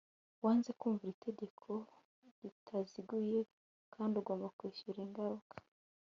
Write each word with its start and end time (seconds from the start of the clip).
wanze 0.43 0.69
kumvira 0.79 1.11
itegeko 1.15 1.71
ritaziguye 2.39 3.39
kandi 3.93 4.13
ugomba 4.21 4.47
kwishyura 4.57 4.99
ingaruka 5.07 5.55